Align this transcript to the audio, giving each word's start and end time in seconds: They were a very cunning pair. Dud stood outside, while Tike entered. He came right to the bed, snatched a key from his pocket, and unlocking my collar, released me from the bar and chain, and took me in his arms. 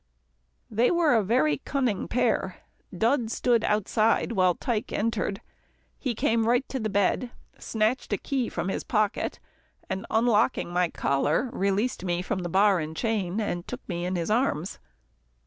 They 0.71 0.89
were 0.89 1.13
a 1.13 1.21
very 1.21 1.59
cunning 1.59 2.07
pair. 2.07 2.55
Dud 2.91 3.29
stood 3.29 3.63
outside, 3.63 4.31
while 4.31 4.55
Tike 4.55 4.91
entered. 4.91 5.41
He 5.99 6.15
came 6.15 6.47
right 6.47 6.67
to 6.69 6.79
the 6.79 6.89
bed, 6.89 7.29
snatched 7.59 8.11
a 8.11 8.17
key 8.17 8.49
from 8.49 8.69
his 8.69 8.83
pocket, 8.83 9.39
and 9.91 10.07
unlocking 10.09 10.73
my 10.73 10.89
collar, 10.89 11.51
released 11.53 12.03
me 12.03 12.23
from 12.23 12.39
the 12.39 12.49
bar 12.49 12.79
and 12.79 12.97
chain, 12.97 13.39
and 13.39 13.67
took 13.67 13.87
me 13.87 14.03
in 14.03 14.15
his 14.15 14.31
arms. 14.31 14.79